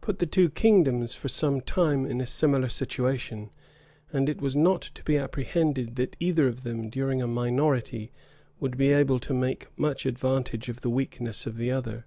[0.00, 3.50] put the two kingdoms for some time in a similar situation;
[4.10, 8.10] and it was not to be apprehended, that either of them, during a minority,
[8.60, 12.06] would be able to make much advantage of the weakness of the other.